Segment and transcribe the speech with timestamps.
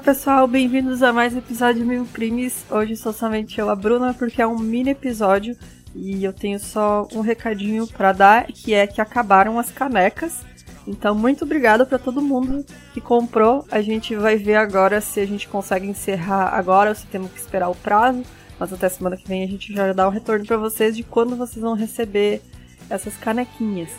[0.00, 2.64] pessoal, bem-vindos a mais um episódio Mil Crimes.
[2.70, 5.54] Hoje sou somente eu, a Bruna, porque é um mini episódio
[5.94, 10.40] e eu tenho só um recadinho para dar, que é que acabaram as canecas.
[10.86, 12.64] Então, muito obrigada para todo mundo
[12.94, 13.66] que comprou.
[13.70, 17.38] A gente vai ver agora se a gente consegue encerrar agora ou se temos que
[17.38, 18.22] esperar o prazo.
[18.58, 21.36] Mas até semana que vem a gente já dá um retorno para vocês de quando
[21.36, 22.40] vocês vão receber
[22.88, 23.90] essas canequinhas.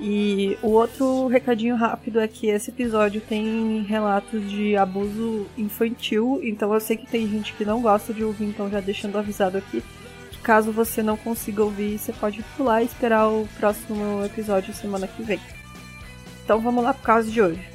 [0.00, 6.72] E o outro recadinho rápido é que esse episódio tem relatos de abuso infantil, então
[6.72, 9.82] eu sei que tem gente que não gosta de ouvir, então já deixando avisado aqui
[10.42, 15.22] caso você não consiga ouvir, você pode pular e esperar o próximo episódio semana que
[15.22, 15.40] vem.
[16.44, 17.70] Então vamos lá pro caso de hoje.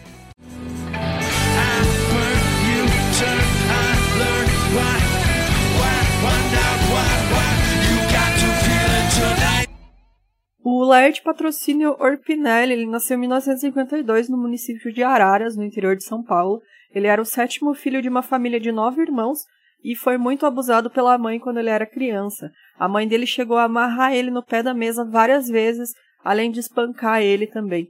[10.67, 16.03] O Laerte Patrocínio Orpinelli ele nasceu em 1952 no município de Araras, no interior de
[16.03, 16.59] São Paulo.
[16.89, 19.41] Ele era o sétimo filho de uma família de nove irmãos
[19.83, 22.49] e foi muito abusado pela mãe quando ele era criança.
[22.79, 25.91] A mãe dele chegou a amarrar ele no pé da mesa várias vezes,
[26.23, 27.87] além de espancar ele também.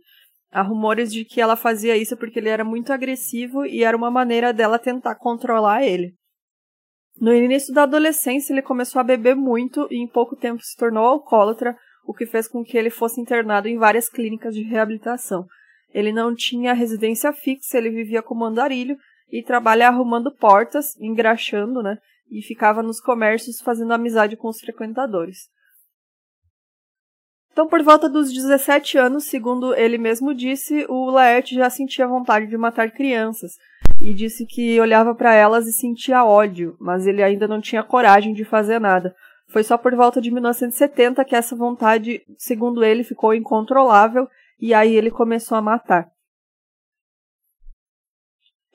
[0.52, 4.12] Há rumores de que ela fazia isso porque ele era muito agressivo e era uma
[4.12, 6.14] maneira dela tentar controlar ele.
[7.22, 11.06] No início da adolescência, ele começou a beber muito e em pouco tempo se tornou
[11.06, 11.74] alcoólatra,
[12.06, 15.46] o que fez com que ele fosse internado em várias clínicas de reabilitação.
[15.94, 18.98] Ele não tinha residência fixa, ele vivia como andarilho
[19.32, 21.98] e trabalha arrumando portas, engraxando, né?
[22.30, 25.50] E ficava nos comércios fazendo amizade com os frequentadores.
[27.52, 32.48] Então, por volta dos 17 anos, segundo ele mesmo disse, o Laerte já sentia vontade
[32.48, 33.54] de matar crianças
[34.02, 38.34] e disse que olhava para elas e sentia ódio, mas ele ainda não tinha coragem
[38.34, 39.16] de fazer nada.
[39.48, 44.28] Foi só por volta de 1970 que essa vontade, segundo ele, ficou incontrolável
[44.60, 46.10] e aí ele começou a matar.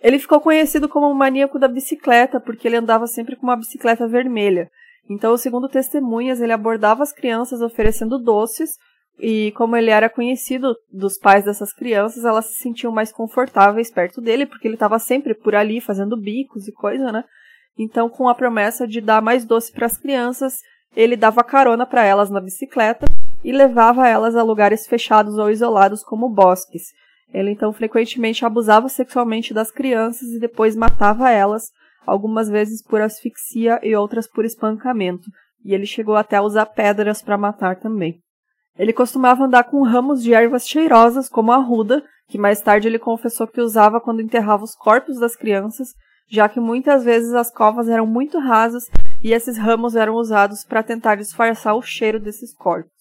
[0.03, 4.09] Ele ficou conhecido como o maníaco da bicicleta porque ele andava sempre com uma bicicleta
[4.09, 4.71] vermelha.
[5.09, 8.79] Então, segundo testemunhas, ele abordava as crianças oferecendo doces
[9.19, 14.21] e como ele era conhecido dos pais dessas crianças, elas se sentiam mais confortáveis perto
[14.21, 17.25] dele, porque ele estava sempre por ali fazendo bicos e coisa, né?
[17.83, 20.59] Então, com a promessa de dar mais doce para as crianças,
[20.95, 23.07] ele dava carona para elas na bicicleta
[23.43, 26.89] e levava elas a lugares fechados ou isolados como bosques.
[27.33, 31.71] Ele então frequentemente abusava sexualmente das crianças e depois matava elas,
[32.07, 35.31] algumas vezes por asfixia e outras por espancamento,
[35.65, 38.21] e ele chegou até a usar pedras para matar também.
[38.79, 42.99] Ele costumava andar com ramos de ervas cheirosas, como a ruda, que mais tarde ele
[42.99, 45.95] confessou que usava quando enterrava os corpos das crianças,
[46.31, 48.89] já que muitas vezes as covas eram muito rasas
[49.23, 52.93] e esses ramos eram usados para tentar disfarçar o cheiro desses corpos.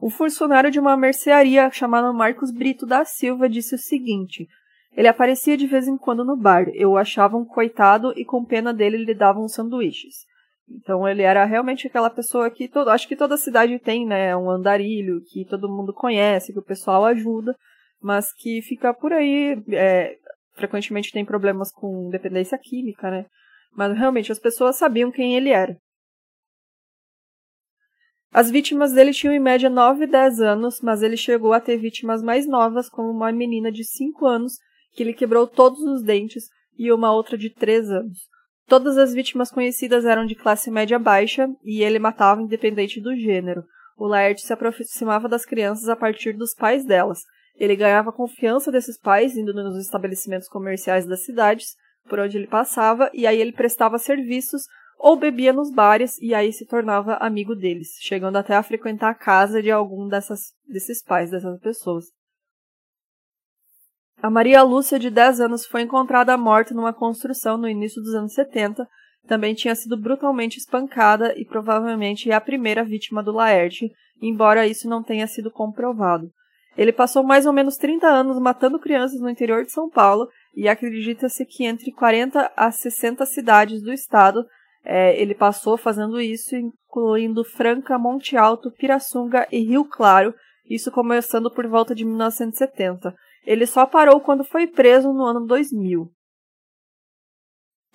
[0.00, 4.46] Um funcionário de uma mercearia chamado Marcos Brito da Silva disse o seguinte:
[4.92, 6.68] ele aparecia de vez em quando no bar.
[6.74, 10.26] Eu o achava um coitado e com pena dele lhe davam sanduíches.
[10.68, 14.50] Então ele era realmente aquela pessoa que todo, acho que toda cidade tem, né, um
[14.50, 17.56] andarilho que todo mundo conhece, que o pessoal ajuda,
[18.00, 20.16] mas que fica por aí, é,
[20.54, 23.26] frequentemente tem problemas com dependência química, né?
[23.76, 25.76] Mas realmente as pessoas sabiam quem ele era.
[28.32, 31.76] As vítimas dele tinham em média 9 e 10 anos, mas ele chegou a ter
[31.76, 34.54] vítimas mais novas, como uma menina de 5 anos
[34.92, 38.18] que lhe quebrou todos os dentes, e uma outra de 3 anos.
[38.66, 43.64] Todas as vítimas conhecidas eram de classe média baixa e ele matava independente do gênero.
[43.96, 47.20] O Laerte se aproximava das crianças a partir dos pais delas.
[47.56, 51.76] Ele ganhava confiança desses pais indo nos estabelecimentos comerciais das cidades
[52.08, 54.62] por onde ele passava e aí ele prestava serviços
[54.98, 59.14] ou bebia nos bares e aí se tornava amigo deles, chegando até a frequentar a
[59.14, 62.06] casa de algum dessas, desses pais, dessas pessoas.
[64.22, 68.32] A Maria Lúcia, de 10 anos, foi encontrada morta numa construção no início dos anos
[68.32, 68.88] 70.
[69.26, 73.90] Também tinha sido brutalmente espancada e provavelmente é a primeira vítima do Laerte,
[74.22, 76.30] embora isso não tenha sido comprovado.
[76.76, 80.68] Ele passou mais ou menos 30 anos matando crianças no interior de São Paulo e
[80.68, 84.44] acredita-se que entre 40 a 60 cidades do estado
[84.84, 90.34] é, ele passou fazendo isso, incluindo Franca, Monte Alto, Pirassunga e Rio Claro,
[90.68, 93.14] isso começando por volta de 1970.
[93.46, 96.10] Ele só parou quando foi preso no ano 2000.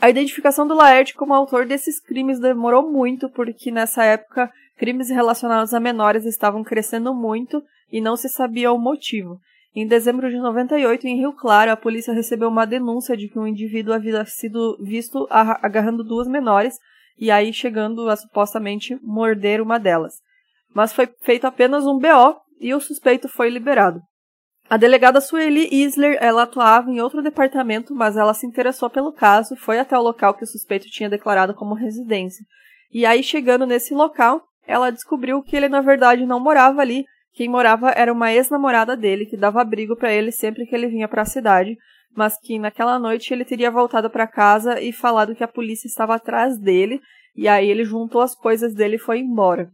[0.02, 4.50] A identificação do Laerte como autor desses crimes demorou muito, porque nessa época
[4.80, 7.62] crimes relacionados a menores estavam crescendo muito
[7.92, 9.38] e não se sabia o motivo.
[9.76, 13.46] Em dezembro de 98, em Rio Claro, a polícia recebeu uma denúncia de que um
[13.46, 16.78] indivíduo havia sido visto agarrando duas menores
[17.18, 20.14] e aí chegando a supostamente morder uma delas.
[20.74, 24.00] Mas foi feito apenas um BO e o suspeito foi liberado.
[24.70, 29.56] A delegada Sueli Isler, ela atuava em outro departamento, mas ela se interessou pelo caso,
[29.56, 32.46] foi até o local que o suspeito tinha declarado como residência.
[32.92, 37.50] E aí, chegando nesse local, ela descobriu que ele na verdade não morava ali, quem
[37.50, 41.24] morava era uma ex-namorada dele que dava abrigo para ele sempre que ele vinha para
[41.24, 41.76] a cidade,
[42.16, 46.14] mas que naquela noite ele teria voltado para casa e falado que a polícia estava
[46.14, 47.02] atrás dele,
[47.36, 49.72] e aí ele juntou as coisas dele e foi embora.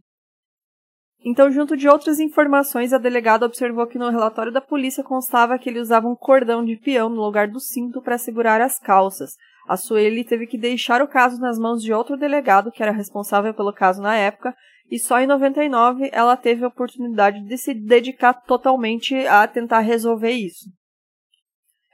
[1.22, 5.68] Então, junto de outras informações, a delegada observou que no relatório da polícia constava que
[5.68, 9.32] ele usava um cordão de peão no lugar do cinto para segurar as calças.
[9.66, 13.52] A Sueli teve que deixar o caso nas mãos de outro delegado que era responsável
[13.52, 14.54] pelo caso na época
[14.90, 20.30] e só em 99 ela teve a oportunidade de se dedicar totalmente a tentar resolver
[20.30, 20.66] isso.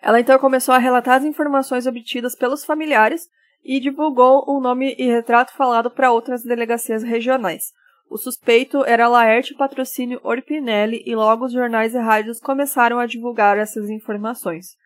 [0.03, 3.29] Ela então começou a relatar as informações obtidas pelos familiares
[3.65, 7.73] e divulgou o nome e retrato falado para outras delegacias regionais.
[8.11, 13.57] O suspeito era Laerte Patrocínio Orpinelli e logo os jornais e rádios começaram a divulgar
[13.57, 14.77] essas informações.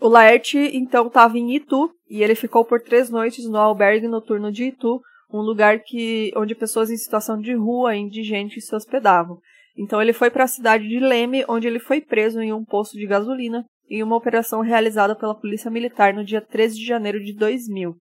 [0.00, 4.52] O Laerte então estava em Itu e ele ficou por três noites no albergue noturno
[4.52, 5.00] de Itu,
[5.32, 9.38] um lugar que onde pessoas em situação de rua, indigentes, se hospedavam.
[9.76, 12.96] Então ele foi para a cidade de Leme, onde ele foi preso em um posto
[12.96, 17.32] de gasolina em uma operação realizada pela Polícia Militar no dia 13 de janeiro de
[17.32, 17.96] 2000.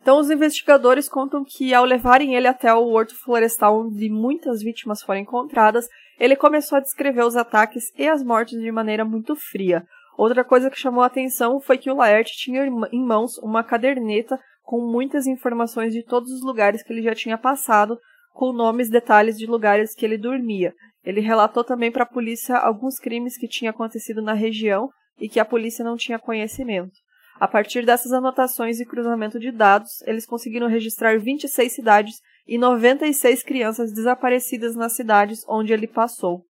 [0.00, 5.00] Então os investigadores contam que ao levarem ele até o horto florestal onde muitas vítimas
[5.00, 5.86] foram encontradas,
[6.18, 9.84] ele começou a descrever os ataques e as mortes de maneira muito fria.
[10.22, 14.38] Outra coisa que chamou a atenção foi que o Laerte tinha em mãos uma caderneta
[14.62, 17.98] com muitas informações de todos os lugares que ele já tinha passado,
[18.32, 20.72] com nomes e detalhes de lugares que ele dormia.
[21.02, 25.40] Ele relatou também para a polícia alguns crimes que tinham acontecido na região e que
[25.40, 26.94] a polícia não tinha conhecimento.
[27.40, 33.42] A partir dessas anotações e cruzamento de dados, eles conseguiram registrar 26 cidades e 96
[33.42, 36.44] crianças desaparecidas nas cidades onde ele passou.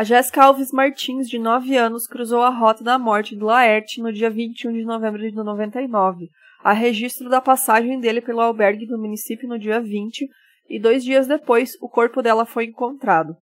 [0.00, 4.10] A Jéssica Alves Martins, de 9 anos, cruzou a rota da morte do Laerte no
[4.10, 6.30] dia 21 de novembro de 99.
[6.64, 10.26] Há registro da passagem dele pelo albergue do município no dia 20
[10.70, 13.36] e dois dias depois o corpo dela foi encontrado.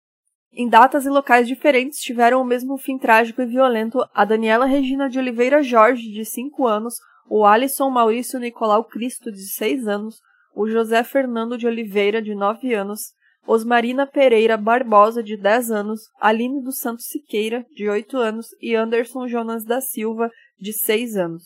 [0.51, 5.09] Em datas e locais diferentes tiveram o mesmo fim trágico e violento a Daniela Regina
[5.09, 6.95] de Oliveira Jorge, de 5 anos,
[7.29, 10.19] o Alisson Maurício Nicolau Cristo, de 6 anos,
[10.53, 13.13] o José Fernando de Oliveira, de 9 anos,
[13.51, 19.27] Osmarina Pereira Barbosa, de 10 anos, Aline dos Santos Siqueira, de 8 anos, e Anderson
[19.27, 20.29] Jonas da Silva,
[20.59, 21.45] de 6 anos.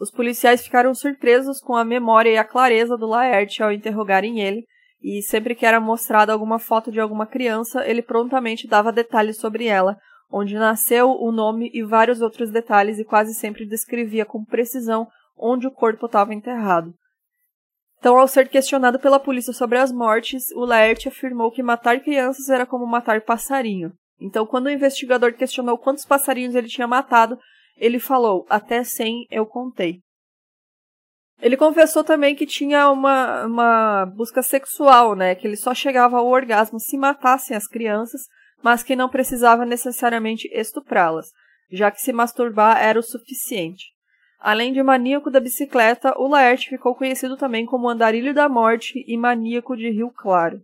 [0.00, 4.64] Os policiais ficaram surpresos com a memória e a clareza do Laerte ao interrogarem ele,
[5.00, 9.66] e sempre que era mostrada alguma foto de alguma criança, ele prontamente dava detalhes sobre
[9.66, 9.96] ela,
[10.28, 15.06] onde nasceu, o nome e vários outros detalhes, e quase sempre descrevia com precisão
[15.38, 16.92] onde o corpo estava enterrado.
[18.00, 22.48] Então, ao ser questionado pela polícia sobre as mortes, o Laerte afirmou que matar crianças
[22.48, 23.92] era como matar passarinho.
[24.18, 27.38] Então, quando o investigador questionou quantos passarinhos ele tinha matado,
[27.76, 30.00] ele falou: Até 100 eu contei.
[31.42, 35.34] Ele confessou também que tinha uma, uma busca sexual, né?
[35.34, 38.22] Que ele só chegava ao orgasmo se matassem as crianças,
[38.62, 41.26] mas que não precisava necessariamente estuprá-las,
[41.70, 43.84] já que se masturbar era o suficiente.
[44.40, 49.16] Além de maníaco da bicicleta, o Laerte ficou conhecido também como Andarilho da Morte e
[49.16, 50.62] Maníaco de Rio Claro.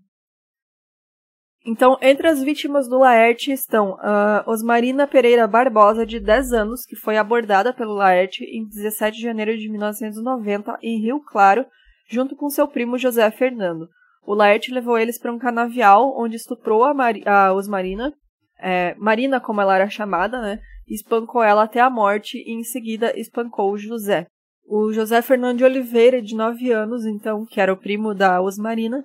[1.67, 6.97] Então, entre as vítimas do Laerte estão uh, Osmarina Pereira Barbosa, de 10 anos, que
[6.97, 11.67] foi abordada pelo Laerte em 17 de janeiro de 1990 em Rio Claro,
[12.09, 13.89] junto com seu primo José Fernando.
[14.25, 18.15] O Laerte levou eles para um canavial, onde estuprou a, Mari a Osmarina,
[18.59, 23.19] é, Marina, como ela era chamada, né, espancou ela até a morte e em seguida
[23.19, 24.27] espancou o José.
[24.65, 29.05] O José Fernando de Oliveira, de 9 anos, então, que era o primo da Osmarina,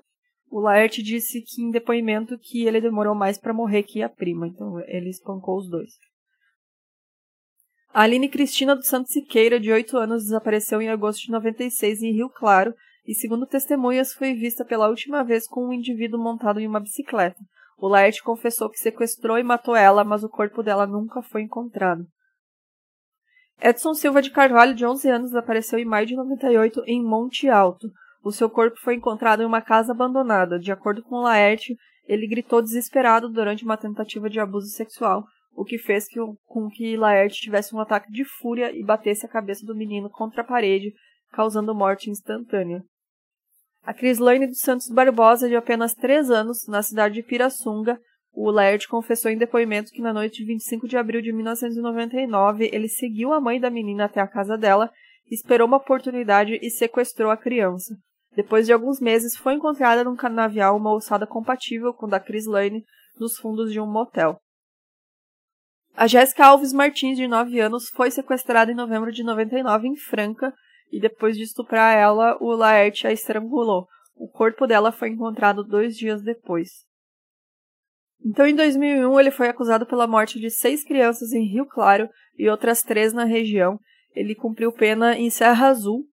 [0.50, 4.48] o Laerte disse que em depoimento que ele demorou mais para morrer que a prima,
[4.48, 5.92] então ele espancou os dois.
[7.94, 12.14] A Aline Cristina dos Santos Siqueira, de 8 anos, desapareceu em agosto de 96 em
[12.14, 12.74] Rio Claro
[13.06, 17.40] e, segundo testemunhas, foi vista pela última vez com um indivíduo montado em uma bicicleta.
[17.82, 22.06] O Laerte confessou que sequestrou e matou ela, mas o corpo dela nunca foi encontrado.
[23.60, 27.90] Edson Silva de Carvalho, de 11 anos, desapareceu em maio de 98 em Monte Alto.
[28.24, 30.60] O seu corpo foi encontrado em uma casa abandonada.
[30.60, 35.80] De acordo com Laerte, ele gritou desesperado durante uma tentativa de abuso sexual, o que
[35.80, 39.76] fez que, com que Laerte tivesse um ataque de fúria e batesse a cabeça do
[39.76, 40.94] menino contra a parede,
[41.32, 42.84] causando morte instantânea.
[43.84, 48.00] A Crislaine dos Santos Barbosa, de apenas 3 anos, na cidade de Pirassunga,
[48.32, 52.88] o Laerte confessou em depoimento que na noite de 25 de abril de 1999 ele
[52.88, 54.90] seguiu a mãe da menina até a casa dela,
[55.30, 57.96] esperou uma oportunidade e sequestrou a criança.
[58.36, 62.46] Depois de alguns meses, foi encontrada num canavial uma ossada compatível com a da Chris
[62.46, 62.86] Lane
[63.20, 64.40] nos fundos de um motel.
[65.96, 70.54] A Jéssica Alves Martins, de 9 anos, foi sequestrada em novembro de 99 em Franca
[70.92, 73.88] e depois de estuprar ela, o Laerte a estrangulou.
[74.16, 76.70] O corpo dela foi encontrado dois dias depois.
[78.24, 82.08] Então, em 2001, ele foi acusado pela morte de seis crianças em Rio Claro
[82.38, 83.80] e outras três na região.
[84.14, 86.06] Ele cumpriu pena em Serra Azul,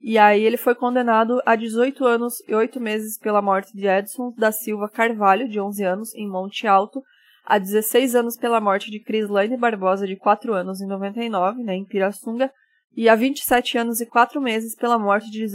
[0.00, 4.32] e aí ele foi condenado a 18 anos e 8 meses pela morte de Edson
[4.36, 7.02] da Silva Carvalho, de 11 anos, em Monte Alto,
[7.44, 11.84] a 16 anos pela morte de Crislaine Barbosa, de 4 anos, em 99, né, em
[11.84, 12.52] Pirassunga,
[12.96, 15.46] e há 27 anos e 4 meses pela morte de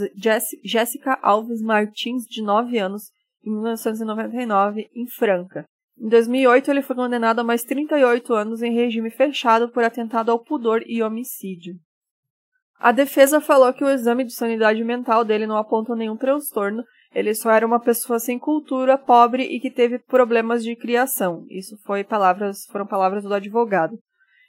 [0.62, 3.10] Jéssica Alves Martins, de 9 anos,
[3.44, 5.64] em 1999, em Franca.
[5.98, 10.38] Em 2008, ele foi condenado a mais 38 anos em regime fechado por atentado ao
[10.38, 11.74] pudor e homicídio.
[12.78, 16.82] A defesa falou que o exame de sanidade mental dele não apontou nenhum transtorno,
[17.14, 21.44] ele só era uma pessoa sem cultura, pobre e que teve problemas de criação.
[21.50, 23.98] Isso foi palavras, foram palavras do advogado.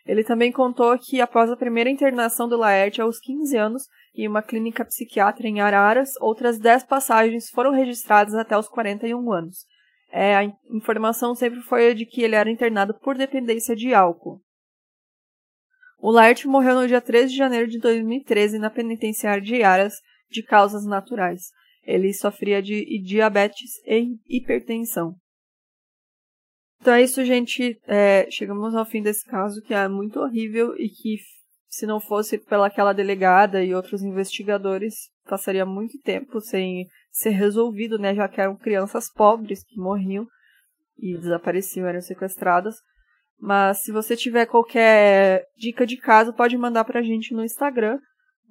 [0.05, 3.83] Ele também contou que após a primeira internação do Laerte aos 15 anos
[4.13, 9.65] em uma clínica psiquiátrica em Araras, outras 10 passagens foram registradas até os 41 anos.
[10.11, 14.41] É, a informação sempre foi de que ele era internado por dependência de álcool.
[15.97, 19.95] O Laerte morreu no dia 13 de janeiro de 2013 na penitenciária de Araras
[20.29, 21.43] de causas naturais.
[21.85, 25.15] Ele sofria de diabetes e hipertensão.
[26.83, 27.79] Então é isso, gente.
[27.87, 31.15] É, chegamos ao fim desse caso que é muito horrível e que,
[31.69, 34.93] se não fosse pelaquela delegada e outros investigadores,
[35.25, 38.13] passaria muito tempo sem ser resolvido, né?
[38.13, 40.27] Já que eram crianças pobres que morriam
[40.99, 42.75] e desapareciam, eram sequestradas.
[43.39, 47.97] Mas se você tiver qualquer dica de caso, pode mandar pra gente no Instagram,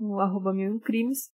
[0.01, 1.29] no arroba crimes.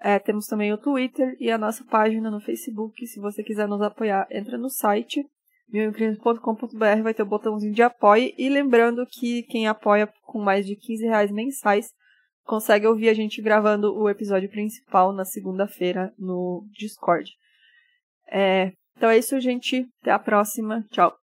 [0.00, 3.04] É, temos também o Twitter e a nossa página no Facebook.
[3.08, 5.26] Se você quiser nos apoiar, entra no site
[5.74, 8.32] milcrimes.com.br vai ter o botãozinho de apoio.
[8.38, 11.92] E lembrando que quem apoia com mais de 15 reais mensais
[12.44, 17.32] consegue ouvir a gente gravando o episódio principal na segunda-feira no Discord.
[18.30, 19.84] É, então é isso, gente.
[20.00, 20.84] Até a próxima.
[20.90, 21.23] Tchau.